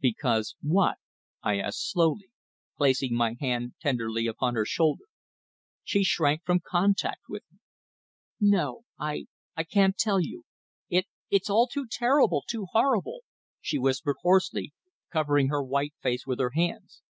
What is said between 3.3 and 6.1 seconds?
hand tenderly upon her shoulder. She